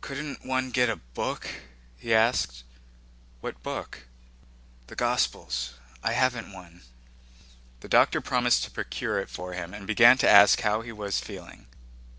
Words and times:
"Couldn't 0.00 0.42
one 0.46 0.70
get 0.70 0.88
a 0.88 0.96
book?" 0.96 1.46
he 1.98 2.14
asked. 2.14 2.64
"What 3.42 3.62
book?" 3.62 4.06
"The 4.86 4.96
Gospels. 4.96 5.74
I 6.02 6.14
haven't 6.14 6.54
one." 6.54 6.80
The 7.80 7.88
doctor 7.90 8.22
promised 8.22 8.64
to 8.64 8.70
procure 8.70 9.18
it 9.18 9.28
for 9.28 9.52
him 9.52 9.74
and 9.74 9.86
began 9.86 10.16
to 10.16 10.30
ask 10.30 10.62
how 10.62 10.80
he 10.80 10.92
was 10.92 11.20
feeling. 11.20 11.66